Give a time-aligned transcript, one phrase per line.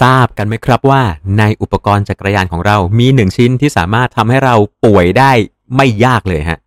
[0.00, 1.02] ทราบกันไหมครับว่า
[1.38, 5.32] ในอุปกรณ์จักรยานของเรามีหนึ่งชิ้นที่สามารถทำให้เราป่วยได้
[5.76, 6.58] ไม่ยากเลยฮะ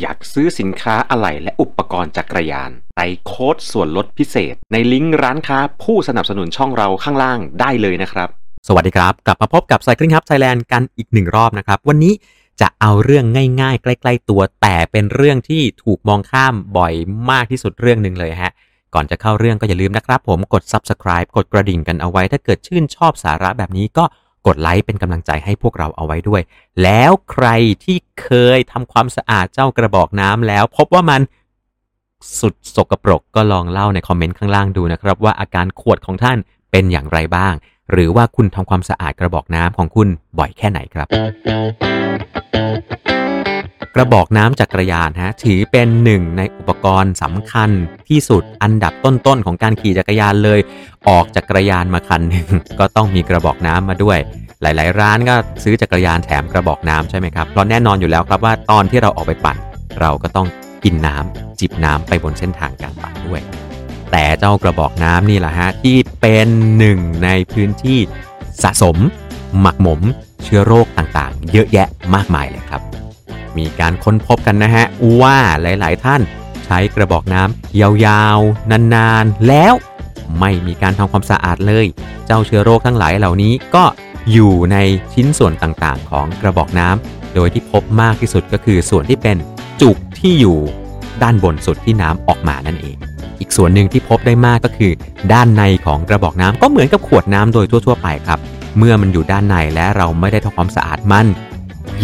[0.00, 8.28] อยากซื้อสินค้าอะไหล่และอุปกรณ์จักรยานใส่โค้ดส่วนลดพิเศษ ในลิงก์ร้านค้าผู้สนับสนุนช่องเราข้างล่างได้เลยนะครับ
[8.68, 12.14] สวัสดีครับ กลับมาพบกับ Cycling Hub Thailand กันอีกหนึ่งรอบนะครับ วันนี้
[12.60, 13.24] จะเอาเรื่อง
[13.60, 16.94] ง่ายๆ ใกล้ ๆ ตัว แต่เป็นเรื่องที่ถูกมองข้ามบ่อย
[17.30, 18.52] มากที่สุดเรื่องหนึ่งเลยฮะ
[18.94, 24.04] ก่อนจะเข้าเรื่องก็อย่าลืมนะครับ ผมกด subscribe กดกระดิ่งกันเอาไว้ ถ้าเกิดชื่นชอบสาระแบบนี้ก็
[24.46, 26.42] กดไลค์เป็นกำลังใจให้พวกเราเอาไว้ด้วย
[26.82, 27.48] แล้วใคร
[27.84, 31.20] ที่เคยทำความสะอาดเจ้ากระบอกน้ำแล้ว พบว่ามัน
[32.40, 36.38] สุดสกปรกก็ลองเล่าในคอมเมนต์ข้างล่างดูนะครับ ว่าอาการขวดของท่าน
[36.70, 37.54] เป็นอย่างไรบ้าง
[37.92, 41.06] หรือว่าคุณทำความสะอาดกระบอกน้ำของคุณบ่อยแค่ไหนครับ
[43.94, 47.70] กระบอกน้ำจักรยานฮะถือเป็นหนึ่งในอุปกรณ์สำคัญ
[48.08, 50.60] ที่สุดอันดับต้นๆของการขี่จักรยานเลย
[51.08, 54.18] ออกจักรยานมาคันหนึ่งก็ต้องมีกระบอกน้ำมาด้วย
[54.62, 59.56] หลาย ๆ ร้านก็ซื้อจักรยานแถมกระบอกน้ำใช่ไหมครับ เพราะแน่นอนอยู่แล้วครับว่าตอนที่เราออกไปปั่น
[60.00, 60.46] เราก็ต้อง
[60.84, 63.40] กินน้ำจิบน้ำไปบนเส้นทางการปั่นด้วย
[64.12, 65.96] แต่เจ้ากระบอกน้ำนี่แหละฮะที่
[66.26, 67.98] เป็นหนึ่งในพื้นที่
[68.62, 68.96] สะสม
[69.60, 70.00] หมักหมม
[70.42, 72.82] เชื้อโรคต่างๆ เยอะแยะมากมายเลยครับ
[73.58, 74.84] มีการค้นพบกันนะฮะ
[75.20, 76.20] ว่าหลายๆ ท่าน
[76.64, 79.74] ใช้กระบอกน้ำยาวๆ นานๆ แล้ว
[80.38, 81.86] ไม่มีการทำความสะอาดเลย
[82.26, 83.84] เจ้าเชื้อโรคทั้งหลายเหล่านี้ก็
[84.32, 84.76] อยู่ใน
[85.14, 89.36] ชิ้นส่วนต่างๆ ของกระบอกน้ำโดยที่พบมากที่สุดก็คือส่วนที่เป็น
[89.82, 90.58] จุกที่อยู่
[91.22, 92.98] ด้านบนสุดที่น้ำออกมานั่นเอง
[93.56, 94.92] ส่วนหนึ่งที่พบได้มากก็คือ
[95.32, 98.38] ด้านในของกระบอกน้ำก็เหมือนกับขวดน้ำโดยทั่ว ๆ ไปครับ
[98.78, 101.26] เมื่อมันอยู่ด้านในและเราไม่ได้ทำความสะอาดมัน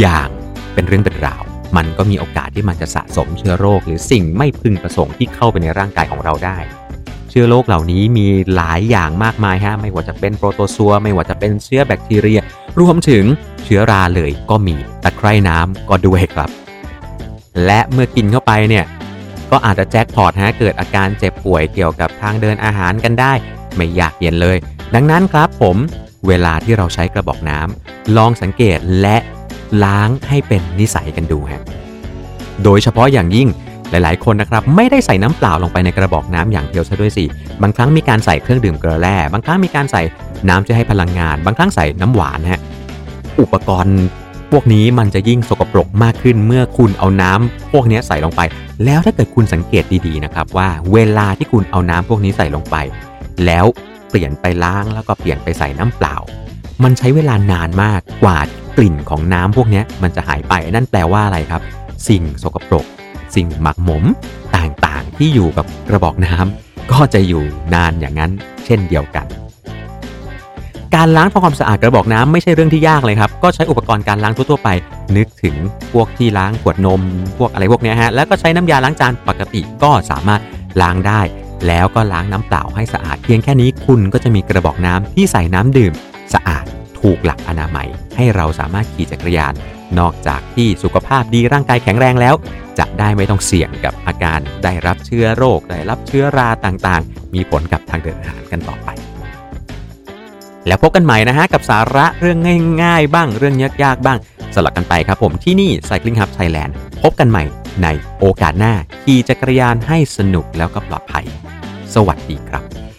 [0.01, 0.29] อย่าง
[0.75, 1.43] เป็นเรื่องเป็นราว
[1.77, 6.59] มันก็มีโอกาสที่มันจะสะสมเชื้อโรค หรือสิ่งไม่พึงประสงค์ที่เข้าไปในร่างกายของเราได้
[7.31, 12.41] เชื้อโรคเหล่านี้มีหลายอย่างมากมายฮะไม่ว่าจะเป็นโปรโตซัวไม่ว่าจะเป็นเชื้อแบคทีเรีย
[12.81, 13.25] รวมถึง
[13.65, 16.51] เชื้อราเลยก็มีตะไคร่น้ำก็ด้วยครับ
[17.65, 18.85] และเมื่อกินเข้าไปเนี่ย
[19.51, 23.33] ก็อาจจะแจ็คพอตฮะเกิดอาการเจ็บป่วยเกี่ยวกับทางเดินอาหารกันได้
[23.77, 24.57] ไม่อยากเย็นเลย
[24.95, 25.77] ดังนั้นครับผม
[26.27, 29.17] เวลาที่เราใช้กระบอกน้ำลองสังเกตและ
[29.85, 31.63] ล้างให้เป็นนิสัยกันดูฮะ
[32.65, 33.49] โดยเฉพาะอย่างยิ่ง
[33.91, 37.25] หลาย ๆ คนนะครับไม่ได้ใส่น้ำเปล่าลงไปในกระบอกน้ำอย่างเดียวซะด้วยสิ
[37.63, 40.03] บางครั้งมีการใส่เครื่องดื่มเกลือแร่ บางครั้งมีการใส่
[40.49, 42.61] น้ำจะให้พลังงาน บางครั้งใส่น้ำหวานฮะ
[43.41, 43.99] อุปกรณ์
[44.51, 48.41] พวกนี้มันจะยิ่งสกปรกมากขึ้นเมื่อคุณเอาน้ำพวกนี้ใส่ลงไป
[48.85, 52.77] แล้วถ้าเกิดคุณสังเกตดีๆนะครับว่าเวลาที่คุณเอาน้ำพวกนี้ใส่ลงไป
[53.47, 53.67] แล้ว
[54.11, 56.17] เปลี่ยนไปล้างแล้วก็เปลี่ยนไปใส่น้ำเปล่า
[56.83, 58.39] มันใช้เวลานานมากกว่า
[58.77, 61.63] กลิ่นของน้ำพวกนี้มันจะหายไปนั่นแปลว่าอะไรครับ
[62.09, 62.87] สิ่งสกปรก
[63.35, 64.05] สิ่งหมักหมม
[64.57, 67.43] ต่างๆที่อยู่กับกระบอกน้ำก็จะอยู่
[67.75, 68.31] นานอย่างนั้น
[68.65, 69.27] เช่นเดียวกัน
[70.97, 74.69] การล้างทำความสะอาดกระบอกน้ำไม่ใช่เรื่องที่ยากเลยครับ ก็ใช้อุปกรณ์การล้างทั่วๆไป
[75.17, 75.57] นึกถึง
[75.93, 77.01] พวกที่ล้างขวดนม
[77.39, 80.41] พวกอะไรพวกเนี้ยฮะ แล้วก็ใช้น้ำยาล้างจานปกติก็สามารถ
[80.83, 81.21] ล้างได้
[81.67, 85.93] แล้วก็ล้างน้ำเปล่าให้สะอาด เพียงแค่นี้คุณก็จะมีกระบอกน้ำที่ใส่น้ำดื่ม
[86.35, 86.65] สะอาด
[87.01, 89.55] ถูกหลักอนามัย ให้เราสามารถขี่จักรยาน
[89.99, 92.35] นอกจากที่สุขภาพดีร่างกายแข็งแรงแล้ว
[92.79, 98.91] จะได้ไม่ต้องเสี่ยงกับอาการได้รับเชื้อโรคได้รับเชื้อราต่างๆ มีผลกับทางเดินอาหารกันต่อไป
[100.71, 102.39] แล้วพบกันใหม่นะฮะกับสาระเรื่อง
[102.83, 104.19] ง่ายๆ บ้างเรื่องยากๆบ้าง
[104.55, 106.73] สลับกันไปครับผมที่นี่ Cycling Hub Thailand
[107.03, 107.45] พบกันใหม่
[107.83, 107.89] ใน
[108.19, 111.25] โอกาสหน้าขี่จักรยานให้สนุกแล้วก็ปลอดภัย
[111.95, 112.90] สวัสดีครับ